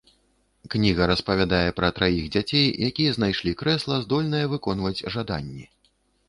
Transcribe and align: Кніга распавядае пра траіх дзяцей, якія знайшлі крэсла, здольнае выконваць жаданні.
Кніга 0.75 1.01
распавядае 1.11 1.69
пра 1.79 1.89
траіх 1.99 2.25
дзяцей, 2.35 2.65
якія 2.89 3.11
знайшлі 3.19 3.53
крэсла, 3.61 4.01
здольнае 4.07 4.41
выконваць 4.55 5.05
жаданні. 5.19 5.65